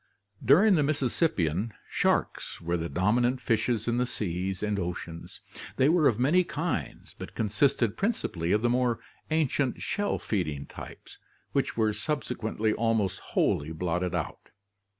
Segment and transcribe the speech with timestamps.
[0.43, 5.41] During the Mississippian, sharks were the dominant fishes in the seas and oceans.
[5.75, 10.65] They were of many kinds but consisted prin cipally of the more ancient shell feeding
[10.65, 11.19] types
[11.51, 14.49] which were subse quently almost wholly blotted out.